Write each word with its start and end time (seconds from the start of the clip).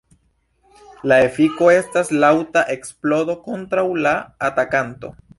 La 1.09 1.17
efiko 1.25 1.67
estas 1.73 2.09
laŭta 2.23 2.63
eksplodo 2.75 3.35
kontraŭ 3.49 3.83
la 4.07 4.15
atakanto. 4.49 5.13